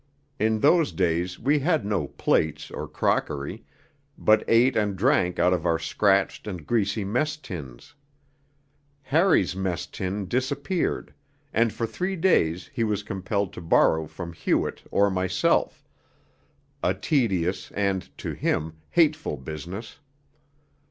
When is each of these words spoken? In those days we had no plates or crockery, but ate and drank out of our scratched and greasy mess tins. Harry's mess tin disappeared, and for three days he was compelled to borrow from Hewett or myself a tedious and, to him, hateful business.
In 0.39 0.61
those 0.61 0.91
days 0.91 1.37
we 1.37 1.59
had 1.59 1.85
no 1.85 2.07
plates 2.07 2.71
or 2.71 2.87
crockery, 2.87 3.63
but 4.17 4.43
ate 4.47 4.75
and 4.75 4.95
drank 4.95 5.37
out 5.37 5.53
of 5.53 5.63
our 5.63 5.77
scratched 5.77 6.47
and 6.47 6.65
greasy 6.65 7.03
mess 7.03 7.37
tins. 7.37 7.93
Harry's 9.03 9.55
mess 9.55 9.85
tin 9.85 10.27
disappeared, 10.27 11.13
and 11.53 11.71
for 11.71 11.85
three 11.85 12.15
days 12.15 12.71
he 12.73 12.83
was 12.83 13.03
compelled 13.03 13.53
to 13.53 13.61
borrow 13.61 14.07
from 14.07 14.33
Hewett 14.33 14.81
or 14.89 15.11
myself 15.11 15.85
a 16.81 16.95
tedious 16.95 17.69
and, 17.73 18.09
to 18.17 18.31
him, 18.33 18.77
hateful 18.89 19.37
business. 19.37 19.99